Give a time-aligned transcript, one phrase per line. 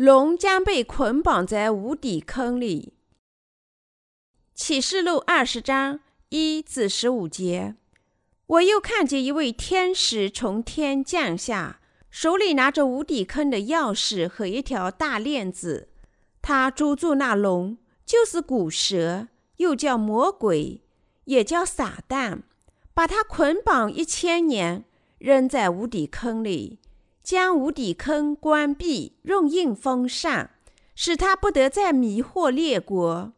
[0.00, 2.94] 龙将被捆绑在无底坑里。
[4.54, 7.74] 启示录二十章一至十五节，
[8.46, 15.90] 我又看见一位天使从天降下，手里拿着无底坑的钥匙和一条大链子。
[16.40, 19.28] 他捉住那龙，就是古蛇，
[19.58, 20.80] 又叫魔鬼，
[21.24, 22.40] 也叫撒旦，
[22.94, 24.82] 把他捆绑一千年，
[25.18, 26.78] 扔在无底坑里。
[27.30, 30.50] 将无底坑关闭，用印封上，
[30.96, 33.32] 使他不得再迷惑列国。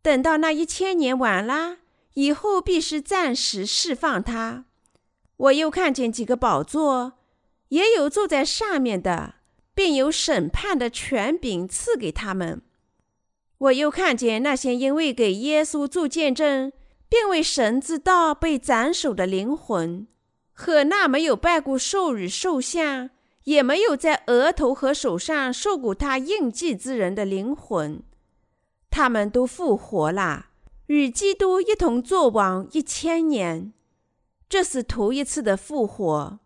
[0.00, 1.76] 等到那一千年完了
[2.14, 4.64] 以后，必是暂时释放他。
[5.36, 7.18] 我又看见几个宝座，
[7.68, 9.34] 也有坐在上面的，
[9.74, 12.62] 并有审判的权柄赐给他们。
[13.58, 16.72] 我又看见那些因为给耶稣做见证，
[17.10, 20.06] 并为神之道被斩首的灵魂。
[20.52, 23.10] 和那没有拜过兽与兽像，
[23.44, 28.02] 也没有在额头和手上受过他印记之人的灵魂，
[28.90, 30.46] 他们都复活了，
[30.86, 33.72] 与基督一同作王一千年。
[34.48, 36.38] 这是头一次的复活，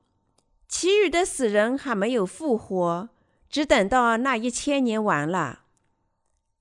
[0.68, 3.08] 其余的死人还没有复活，
[3.50, 5.62] 只等到那一千年完了。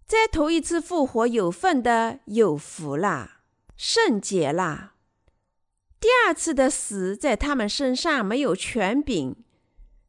[0.08, 3.42] 在头一次复活有份的有福了，
[3.78, 4.94] 圣洁了。
[6.06, 9.36] 第二次的死在他们身上没有权柄，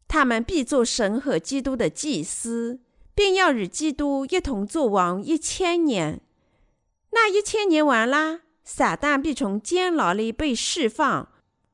[0.06, 2.80] 他们必做神和基督的祭司，
[3.14, 6.20] 并要与基督一同做王一千年。
[7.12, 11.30] 那一千年完啦，撒旦必从监牢里被释放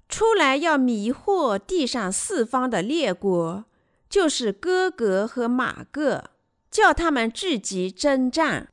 [0.09, 3.65] 出来，要迷惑地上四方的列国，
[4.09, 6.27] 就是哥格和马各，
[6.71, 8.69] 叫他们聚集征战，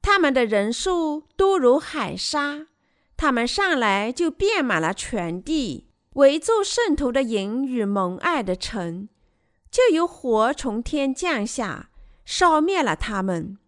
[0.00, 2.68] 他们的人数多如海沙。
[3.16, 9.08] 他们上来就遍满了全地，围住圣徒的营与蒙爱的城，
[9.70, 11.90] 就有火从天降下，
[12.24, 13.58] 烧灭了他们。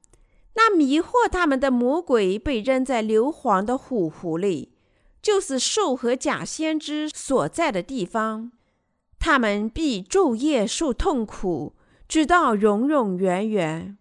[0.54, 4.72] 那迷惑他们的魔鬼被扔在硫磺的火湖里，
[5.22, 8.52] 就是兽和假先知所在的地方。
[9.20, 11.74] 他们必昼夜受痛苦，
[12.06, 13.96] 直到永永远远。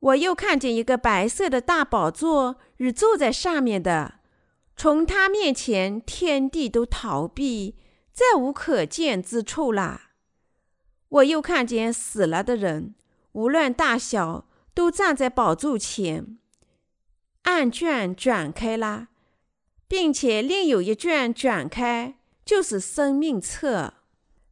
[0.00, 4.17] 我又看见一个白色的大宝座与坐在上面的。
[4.78, 7.74] 从他面前，天地都逃避，
[8.12, 10.02] 再无可见之处了。
[11.08, 12.94] 我又看见死了的人，
[13.32, 16.38] 无论大小，都站在宝座前。
[17.42, 19.08] 案卷转开了，
[19.88, 23.94] 并且另有一卷转开，就是生命册。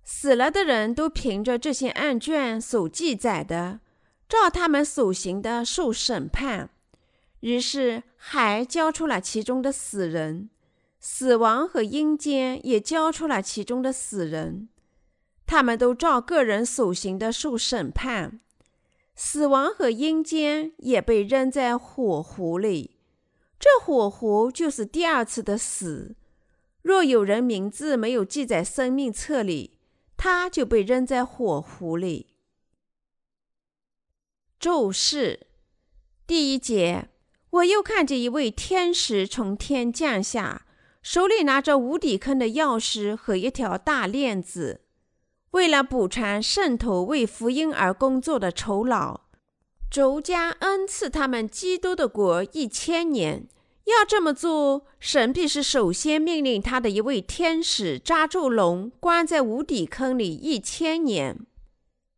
[0.02, 3.78] 死了的人都凭着这些案卷所记载的，
[4.28, 6.70] 照他们所行的受审判。
[7.40, 10.50] 于是，还交出了其中的死人，
[10.98, 14.68] 死亡和阴间也交出了其中的死人，
[15.46, 18.40] 他们都照个人所行的受审判。
[19.14, 22.98] 死亡和阴间也被扔在火湖里，
[23.58, 26.16] 这火湖就是第二次的死。
[26.82, 29.78] 若有人名字没有记在生命册里，
[30.16, 32.34] 他就被扔在火湖里。
[34.58, 35.46] 咒释
[36.26, 37.10] 第一节。
[37.56, 40.66] 我又看见一位天使从天降下，
[41.00, 44.82] 手里拿着无底坑的钥匙和一条大链子，
[45.52, 49.22] 为了补偿圣徒为福音而工作的酬劳，
[49.90, 53.48] 主将恩赐他们基督的国一千年。
[53.84, 61.46] 要这么做，神必是首先命令他的一位天使抓住龙，关在无底坑里一千年。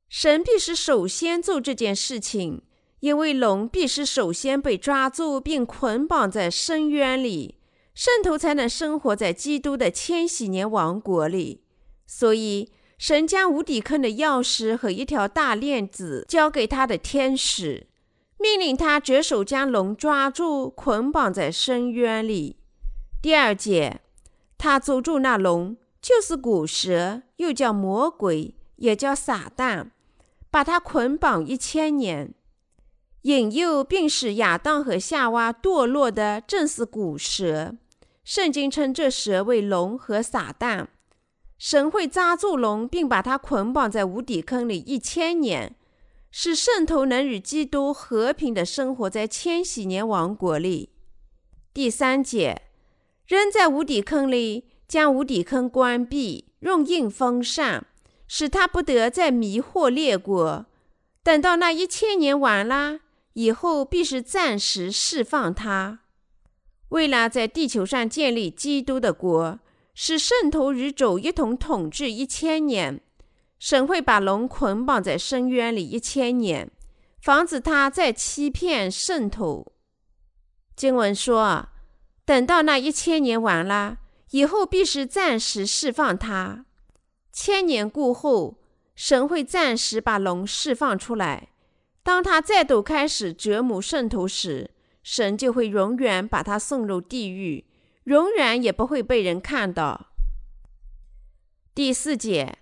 [0.08, 2.62] 神必是首先做这件事情。
[3.00, 7.56] 因为龙必须首先被抓住并捆绑在深渊里，
[7.94, 11.62] 圣徒才能生活在基督的千禧年王国里。
[12.06, 17.86] 所以，神将无底坑的钥匙和一条大链子交给他的天使，
[18.38, 22.56] 命令他着手将龙抓住，捆绑在深渊里。
[23.22, 24.00] 第二节，
[24.56, 29.90] 他捉住那龙，就是古蛇，又叫魔鬼，也叫撒旦，
[30.50, 32.34] 把他捆绑一千年。
[33.22, 37.74] 引诱并使亚当和夏娃堕落的正是古蛇。
[38.24, 40.86] 圣经称这蛇为龙和撒旦。
[41.58, 45.74] 神会抓住龙，并把它捆绑在无底坑里一千年，
[46.30, 50.90] 使圣徒能与基督和平的生活在千禧年王国里。
[51.74, 52.62] 第三节，
[53.26, 57.84] 扔在无底坑里，将无底坑关闭，用印封上，
[58.28, 60.66] 使他不得再迷惑列国。
[61.24, 63.00] 等到那一千年完了。
[63.38, 66.00] 以后必是暂时释放他，
[66.88, 69.60] 为了在地球上建立基督的国，
[69.94, 73.00] 使圣徒与主一同统治一千年。
[73.60, 76.68] 神会把龙捆绑在深渊里一千年，
[77.20, 79.72] 防止他再欺骗圣徒。
[80.74, 81.68] 经文说，
[82.24, 83.98] 等到那一千年完了
[84.32, 86.66] 以后，必是暂时释放他。
[87.30, 88.58] 千年过后，
[88.96, 91.50] 神会暂时把龙释放出来。
[92.08, 94.70] 当他再度开始折磨圣徒时，
[95.02, 97.66] 神就会永远把他送入地狱，
[98.04, 100.06] 永远也不会被人看到。
[101.74, 102.60] 第四节，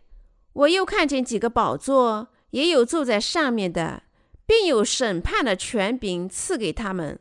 [0.52, 4.02] 我又看见几个宝座，也有坐在上面的，
[4.44, 7.20] 并有审判的权柄赐给他们。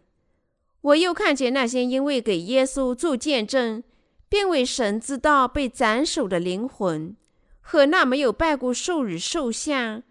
[0.81, 3.83] 我又看见那些因为给耶稣做见证，
[4.27, 7.15] 并为神之道被斩首的灵魂，
[7.61, 10.01] 和那没有拜过兽与兽像，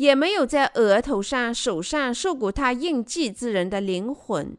[0.00, 4.56] 也没有在额头上、手上受过他印记之人的灵魂，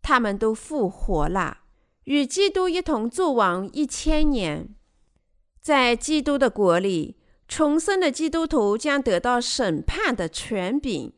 [0.00, 1.58] 他们都复活了，
[2.04, 4.68] 与基督一同作王一千年。
[5.60, 7.16] 在基督的国里，
[7.48, 11.12] 重生的基督徒将得到审判的权柄。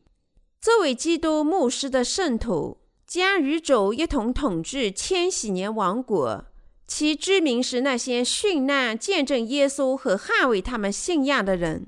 [0.59, 2.79] 作为基督牧师的圣徒。
[3.05, 6.45] 将与主一同统治千禧年王国，
[6.87, 11.87] 其知名是那些殉难见证耶稣和捍卫他们信仰的人，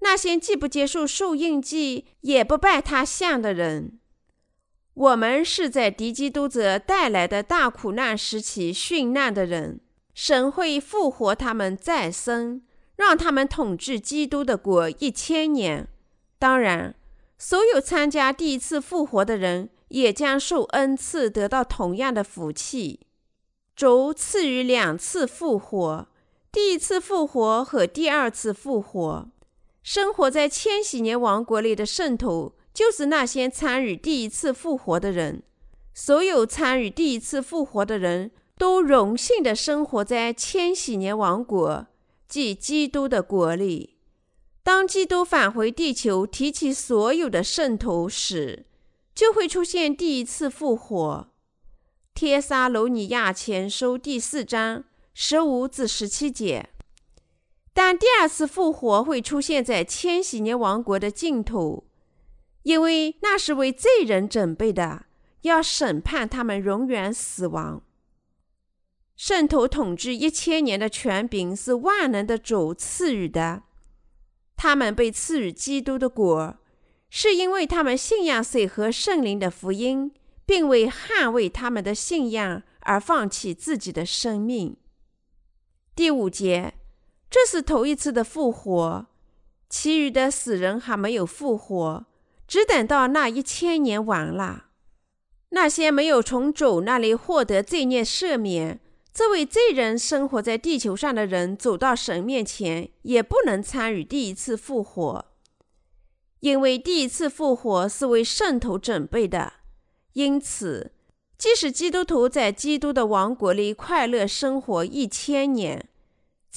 [0.00, 3.98] 那些既不接受受印记也不拜他像的人。
[4.94, 9.80] 我们是在敌基督者带来的大苦难时期殉难的人，
[10.14, 12.62] 神会复活他们再生，
[12.96, 15.88] 让他们统治基督的国一千年。
[16.38, 16.94] 当然，
[17.36, 19.70] 所有参加第一次复活的人。
[19.88, 23.00] 也将受恩赐，得到同样的福气。
[23.74, 26.06] 主赐予两次复活，
[26.52, 29.30] 第一次复活和第二次复活。
[29.90, 35.42] 生活在千禧年王国里的圣徒，就是那些参与第一次复活的人。
[35.94, 41.86] 所有参与第一次复活的人都荣幸地生活在千禧年王国，
[42.28, 43.96] 即基督的国里。
[44.62, 48.66] 当基督返回地球，提起所有的圣徒时，
[49.14, 51.28] 就会出现第一次复活，
[52.12, 54.84] 《帖撒罗尼亚前书》第四章
[55.14, 56.68] 十五至十七节。
[57.78, 61.86] 但第二次复活会出现在千禧年王国的尽头，
[62.64, 65.06] 因为那是为罪人准备的，
[65.42, 67.80] 要审判他们永远死亡。
[69.14, 73.62] 圣徒统治一千年的权柄是万能的主赐予的，
[74.56, 76.56] 他们被赐予基督的果。
[77.08, 80.12] 是因为他们信仰水和圣灵的福音，
[80.44, 84.76] 并为捍卫他们的信仰而放弃自己的生命。
[85.94, 86.74] 第五节，
[87.30, 89.06] 这是头一次的复活，
[89.68, 92.06] 其余的死人还没有复活，
[92.46, 94.66] 只等到那一千年完了。
[95.50, 98.80] 那些没有从主那里获得罪孽赦免、
[99.12, 105.24] 这位罪人生活在地球上的人，走到神面前，也不能参与第一次复活。
[106.40, 109.54] 因为第一次复活是为圣徒准备的，
[110.12, 110.92] 因此，
[111.36, 115.88] 即使基督徒在基督的王国里快乐生活一千年，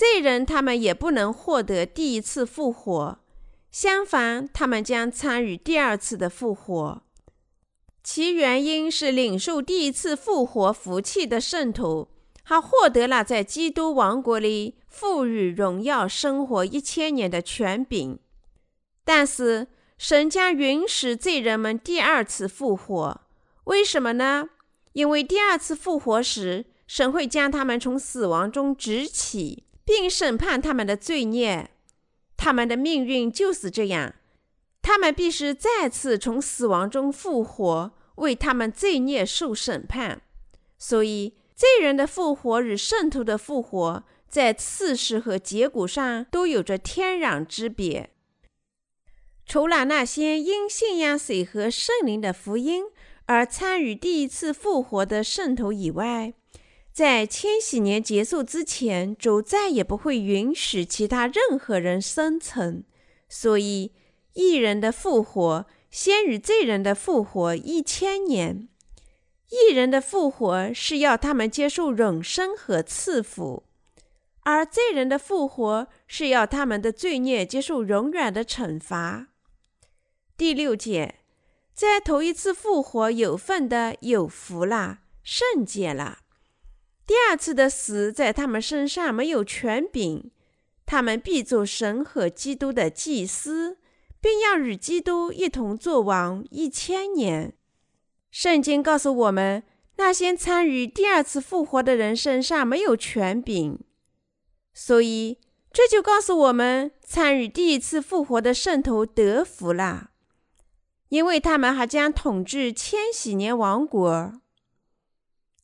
[0.01, 3.19] 罪人他们也不能获得第一次复活。
[3.69, 7.03] 相反，他们将参与第二次的复活。
[8.03, 12.07] 其原因是领受第一次复活福气的圣徒，
[12.43, 18.17] 他获得了在基督王国里富裕荣耀生活一千年的权柄。
[19.05, 19.67] 但是，
[19.99, 23.21] 神将允许罪人们第二次复活，
[23.65, 24.49] 为什么呢？
[24.93, 31.69] 因为第二次复活时，神会将他们从死亡中直起，并审判他们的罪孽。
[32.37, 34.15] 他们的命运就是这样，
[34.81, 40.21] 他们必须再次从死亡中复活，为他们罪孽受审判。
[40.79, 48.09] 所以，罪人的复活与圣徒的复活，在次序和结果上都有着天壤之别。
[49.45, 52.85] 除了那些因信仰水和圣灵的福音
[53.25, 56.33] 而参与第一次复活的圣徒以外，
[56.93, 62.83] 在千禧年结束之前，主再也不会允许其他任何人生存。
[63.29, 63.93] 所以，
[64.33, 68.67] 异人的复活先于罪人的复活一千年。
[69.49, 73.63] 异人的复活是要他们接受永生和赐福，
[74.43, 79.27] 而罪人的复活是要他们的罪孽接受永远的惩罚。
[80.37, 81.15] 第六节，
[81.73, 86.19] 在头一次复活有份的有福了，圣洁了。
[87.11, 90.31] 第二次的死在他们身上没有权柄，
[90.85, 93.77] 他们必做神和基督的祭司，
[94.21, 97.53] 并要与基督一同作王一千年。
[98.29, 99.61] 圣经告诉我们，
[99.97, 103.77] 那些参与第二次复活的人身上没有权柄，
[104.73, 105.37] 所以
[105.73, 110.11] 这就告诉我们，参与第一次复活的圣徒得福了，
[111.09, 114.40] 因为他们还将统治千禧年王国。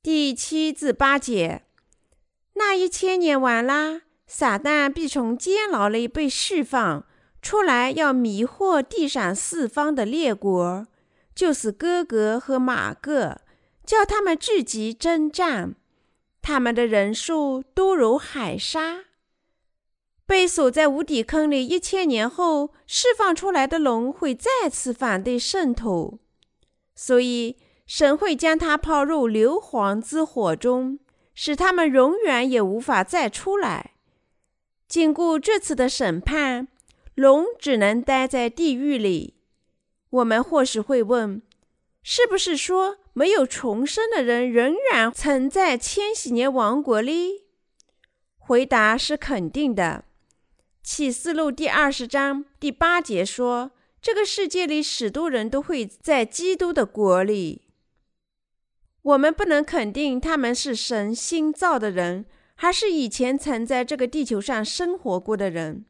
[0.07, 1.63] 第七至八节，
[2.53, 7.05] 那一千年完啦，撒旦必从监牢里被释放
[7.41, 10.87] 出来，要迷惑地上四方的列国，
[11.35, 13.41] 就是哥哥和马各，
[13.85, 15.75] 叫他们聚集征战，
[16.41, 18.99] 他们的人数多如海沙。
[20.25, 26.19] 被锁在无底坑里一千年后释放出来的龙会再次反对圣徒，
[26.95, 30.99] 所以神会将他抛入硫磺之火中，
[31.33, 33.93] 使他们永远也无法再出来。
[34.89, 36.67] 经过这次的审判，
[37.15, 39.35] 龙只能待在地狱里。
[40.09, 41.41] 我们或许会问：
[42.03, 47.45] 是不是说没有重生的人仍然存在千禧年王国里？
[48.37, 50.05] 回答是肯定的。
[50.83, 57.66] 启示录第二十章第八节说：“这个世界里许多人都会在基督的国里。
[59.07, 65.85] 我们不能肯定他们是神新造的人，还是以前曾在这个地球上生活过的人。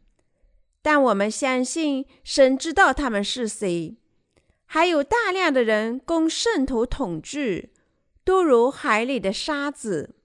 [0.83, 3.97] 但我们相信神知道他们是谁。
[4.65, 7.69] 还有大量的人供圣徒统治，
[8.23, 10.15] 都如海里的沙子。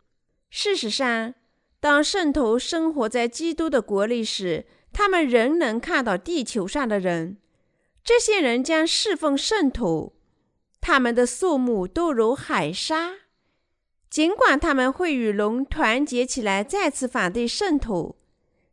[0.50, 1.34] 事实上。”
[1.80, 7.38] 当圣徒生活在基督的国里时，他们仍能看到地球上的人。
[8.04, 10.12] 这些人将侍奉圣徒，
[10.82, 13.14] 他们的数目都如海沙。
[14.10, 18.16] 尽管他们会与龙团结起来再次反对圣徒，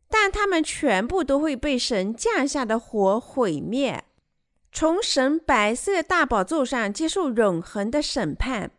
[0.10, 4.04] 但他们全部都会被神降下的火毁灭，
[4.74, 8.72] 从神白色大宝座上接受永恒的审判，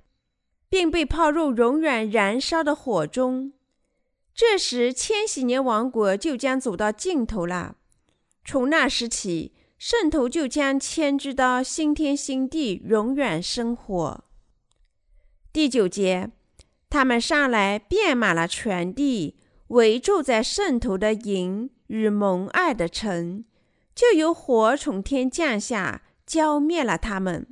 [0.69, 3.55] 并被抛入永远燃烧的火中。
[4.35, 7.77] 这时，千禧年王国就将走到尽头了。
[8.45, 14.25] 从那时起，圣徒就将迁居到新天新地，永远生活。
[15.55, 16.31] 第九节，
[16.91, 23.47] 他们上来遍满了全地，围住在圣徒的营与蒙爱的城，
[23.95, 27.47] 就有火从天降下，浇灭了他们。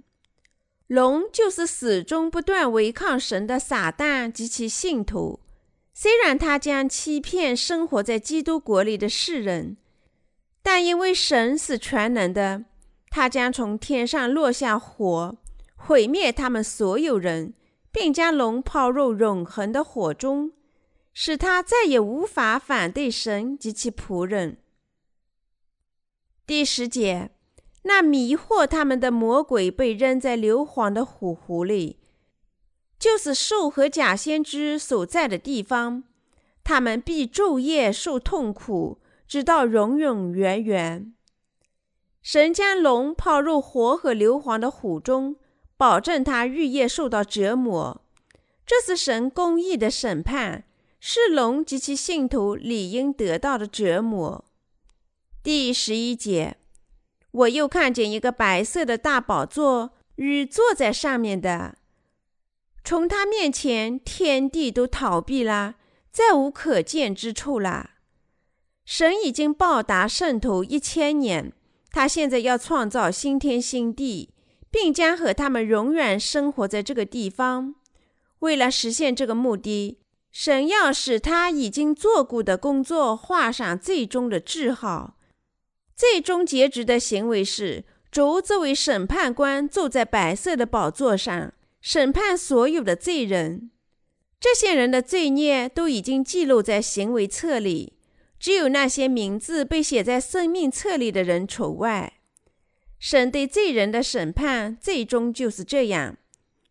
[0.89, 5.41] 龙就是始终不断违抗神的撒旦及其信徒。
[5.95, 9.79] 虽然他将欺骗生活在基督国里的世人，
[10.71, 12.67] 但因为神是全能的，
[13.09, 15.39] 他将从天上落下火，
[15.77, 17.55] 毁灭他们所有人，
[17.91, 20.53] 并将龙抛入永恒的火中，
[21.15, 24.59] 使他再也无法反对神及其仆人。
[26.47, 27.31] 第十节，
[27.85, 31.99] 那迷惑他们的魔鬼被扔在硫磺的火湖里。
[32.99, 36.05] 就是兽和假先知所在的地方，
[36.63, 41.15] 他们必昼夜受痛苦，直到永永远远。
[42.23, 45.37] 神将龙抛入火和硫磺的火中，
[45.77, 48.03] 保证他日夜受到折磨。
[48.67, 50.65] 这是神公义的审判，
[50.99, 54.45] 是龙及其信徒理应得到的折磨。
[55.43, 56.57] 第十一节，
[57.31, 61.77] 我又看见一个白色的大宝座与坐在上面的。
[62.85, 65.77] 从他面前，天地都逃避了，
[66.11, 67.91] 再无可见之处了。
[68.91, 71.53] 神已经报答圣徒一千年，
[71.91, 74.31] 他现在要创造新天新地，
[74.71, 77.75] 并将和他们永远生活在这个地方。
[78.39, 79.99] 为了实现这个目的，
[80.33, 85.19] 神要使他已经做过的工作画上最终的句号。
[85.95, 91.53] 最终结局的行为是，主作为审判官坐在白色的宝座上。
[91.83, 93.71] 审判所有的罪人，
[94.41, 97.98] 这些人的罪孽都已经记录在行为册里，
[98.39, 102.15] 只有那些名字被写在生命册里的人除外。
[102.99, 106.17] 神对罪人的审判最终就是这样。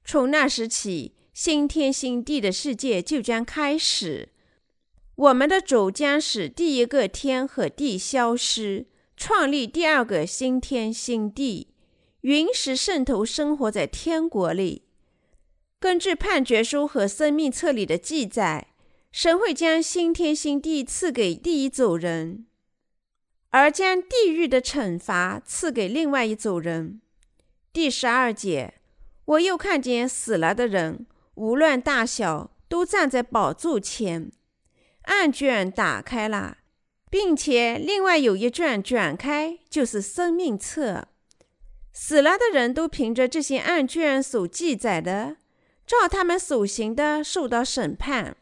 [0.04, 4.30] 从那时起，新天新地的世界就将开始。
[5.16, 11.74] 我们的主将使第一个天和地消失，创立第二个新天新地，
[12.22, 14.84] 允使圣徒生活在天国里。
[15.80, 18.68] 根据判决书和生命册里的记载，
[19.20, 22.46] 神会将新天新地赐给第一组人，
[23.50, 27.02] 而将地狱的惩罚赐给另外一组人。
[27.74, 28.76] 第十二节，
[29.26, 34.32] 我又看见死了的人，无论大小，都站在宝座前，
[35.06, 36.60] 案卷打开了，
[37.10, 41.08] 并且另外有一卷卷开，就是生命册。
[41.92, 45.38] 死了的人都凭着这些案卷所记载的。
[45.88, 48.38] 照他们所行的受到审判，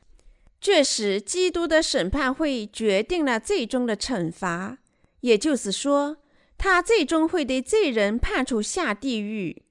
[0.65, 4.79] 这时基督的审判会决定了最终的惩罚，
[5.19, 6.17] 也就是说，
[6.57, 9.62] 他最终会对罪人判处下地狱。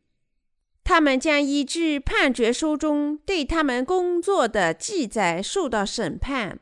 [0.84, 6.60] 他们将依据判决书中对他们工作的记载受到审判，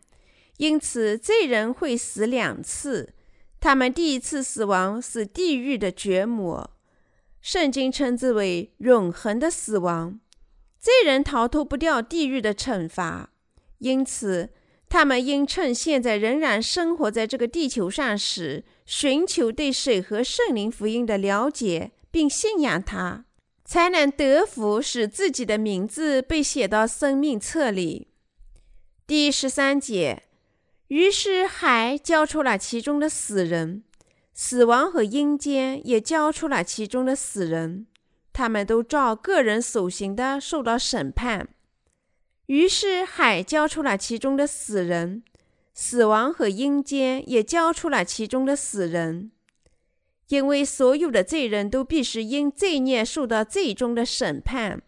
[0.57, 3.12] 因此罪人会死两次。
[3.61, 6.71] 他们第一次死亡是地狱的掘磨，
[7.43, 10.19] 圣经称之为永恒的死亡。
[10.81, 13.29] 罪人逃脱不掉地狱的惩罚，
[13.83, 14.51] 因此
[14.89, 23.25] 他们应趁现在仍然生活在这个地球上时，寻求对水和圣灵福音的了解，并信仰它。
[23.65, 28.09] 才能得福，使自己的名字被写到生命册里。
[29.07, 30.25] 第十三节，
[30.89, 33.83] 于是海交出了其中的死人，
[34.35, 37.87] 死亡和阴间也交出了其中的死人，
[38.33, 41.49] 他们都照个人所行的受到审判。
[42.47, 45.23] 于是海交出了其中的死人，
[45.73, 49.31] 死亡和阴间也交出了其中的死人。
[50.29, 54.83] 因为所有的罪人都必须因罪孽受到最终的审判。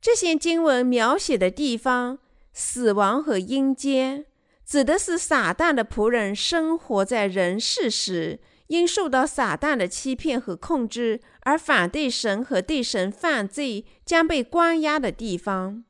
[0.00, 2.18] 这些经文描写的地方，
[2.52, 4.26] 死亡和阴间，
[4.66, 15.84] 指的是撒旦的仆人生活在人世时，因受到撒旦的欺骗和控制而反对神和对神犯罪，将被关押的地方。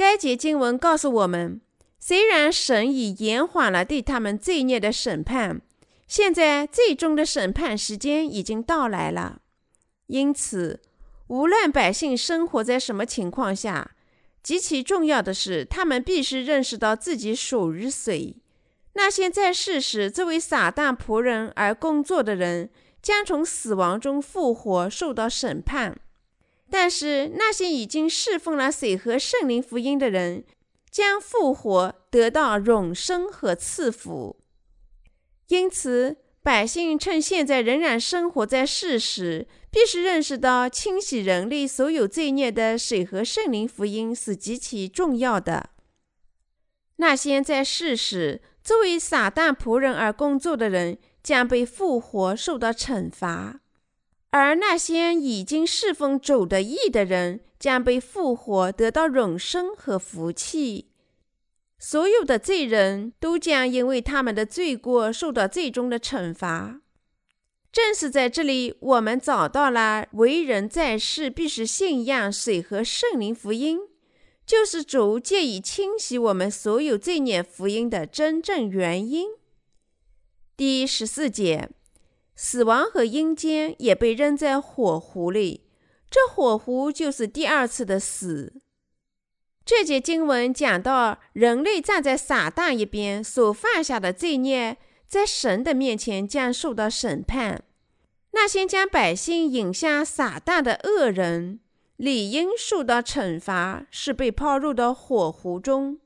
[0.00, 1.60] 该节经文告诉我们，
[1.98, 5.60] 虽然神已延缓了对他们罪孽的审判。
[6.08, 9.42] 现在最终的审判时间已经到来了，
[10.06, 10.80] 因此，
[11.26, 13.90] 无论百姓生活在什么情况下，
[14.42, 18.34] 极其重要的是，他们必须认识到自己属于谁。
[18.94, 22.70] 那些在世时作为撒旦仆人而工作的人，
[23.02, 25.92] 将从死亡中复活，受到审判；
[26.70, 30.44] 但是，那些已经侍奉了水和圣灵福音的人，
[30.90, 34.36] 将复活，得到永生和赐福。
[35.48, 45.70] 因此，百姓趁现在仍然生活在世时，必须认识到清洗人类所有罪孽的水和圣灵福音是极其重要的。
[46.96, 53.60] 那些在世时作为撒旦仆人而工作的人，将被复活，受到惩罚；
[54.30, 60.86] 而那些已经侍奉主的义的人，将被复活，得到永生和福气。
[61.78, 66.80] 所有的罪人都将因为他们的罪过受到最终的惩罚。
[67.72, 73.78] 正是在这里，我们找到了为人在世必须信仰水和圣灵福音，
[74.44, 79.28] 就是主借以清洗我们所有罪孽福音的真正原因。
[80.56, 81.70] 第十四节，
[82.42, 85.66] 死亡和阴间也被扔在火湖里，
[86.08, 88.62] 这火湖就是第二次的死。
[89.62, 97.62] 这节经文讲到，人类站在撒旦一边所犯下的罪孽，在神的面前将受到审判。
[98.30, 101.60] 那些将百姓引向撒旦的恶人，
[101.96, 106.00] 理应受到惩罚，是被抛入到火湖中。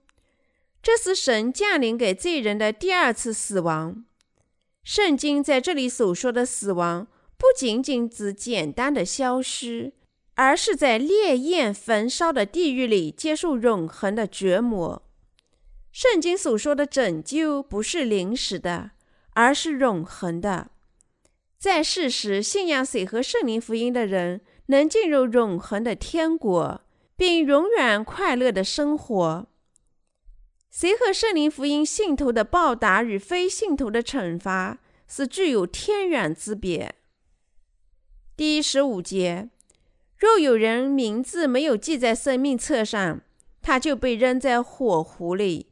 [0.82, 4.04] 这是神降临给罪人的第二次死亡。
[4.84, 9.94] 圣经在这里所说的死亡，不仅仅指简单的消失。
[10.36, 15.00] 而是在烈焰焚烧的地狱里接受永恒的折磨。
[15.92, 18.90] 圣经所说的拯救不是临时的，
[19.34, 20.70] 而是永恒的。
[21.56, 26.80] 在世时信仰水和圣灵福音的人，能进入永恒的天国，
[27.14, 29.46] 并永远快乐的生活。
[30.76, 36.96] 谁和圣灵福音信徒的报答与非信徒的惩罚，是具有天壤之别。
[38.36, 39.50] 第十五节。
[40.18, 43.20] 若有人名字没有记在生命册上，
[43.62, 45.68] 他就被扔在火湖里。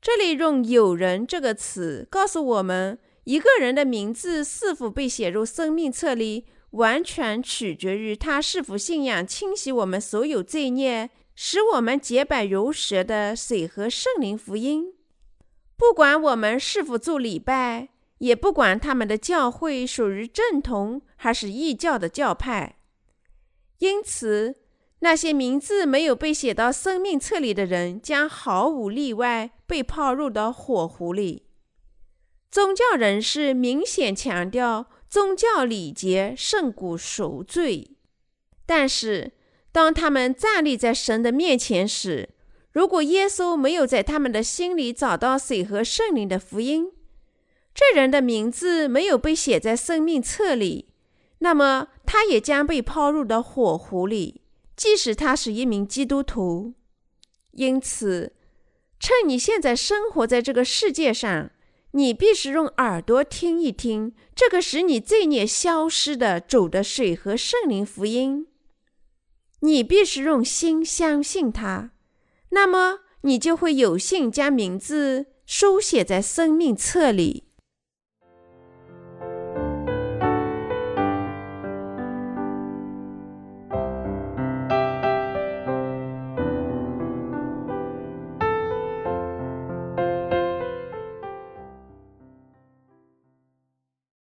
[0.00, 14.94] 这里用“有人”这个词告诉我们，一个人的名字是否被写入生命册里，完全取决于他是否信仰清洗我们所有罪孽、使我们洁白如蛇的水和圣灵福音。
[15.76, 22.80] 不管我们是否做礼拜，也不管他们的教会属于正统还是异教的教派。
[23.78, 24.56] 因此，
[24.98, 31.44] 那些名字没有被写到生命册里的人，将毫无例外被抛入到火湖里。
[32.50, 37.92] 宗教人士明显强调宗教礼节胜过赎罪，
[38.66, 39.34] 但是
[39.78, 42.30] 当他们站立在神的面前时，
[42.72, 46.90] 如果耶稣没有在他们的心里找到水和圣灵的福音，
[47.72, 50.88] 这人的名字没有被写在生命册里。
[51.38, 54.40] 那么，他也将被抛入到火湖里，
[54.74, 56.74] 即使他是一名基督徒。
[57.52, 58.32] 因此，
[58.98, 61.52] 趁你现在生活在这个世界上，
[61.92, 68.48] 你必须用耳朵听一听这个使你罪孽消失的主的水和圣灵福音。
[69.60, 71.90] 你必须用心相信他，
[72.50, 77.47] 那么你就会有幸将名字书写在生命册里。